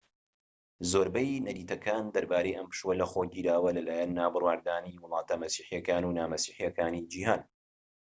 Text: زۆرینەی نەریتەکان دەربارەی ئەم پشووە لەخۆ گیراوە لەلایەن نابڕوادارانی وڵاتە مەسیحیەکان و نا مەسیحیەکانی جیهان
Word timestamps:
زۆرینەی 0.91 1.43
نەریتەکان 1.45 2.03
دەربارەی 2.15 2.57
ئەم 2.57 2.67
پشووە 2.71 2.93
لەخۆ 3.01 3.21
گیراوە 3.33 3.69
لەلایەن 3.77 4.11
نابڕوادارانی 4.19 4.99
وڵاتە 5.03 5.35
مەسیحیەکان 5.43 6.03
و 6.05 6.15
نا 6.17 6.25
مەسیحیەکانی 6.33 7.07
جیهان 7.11 7.41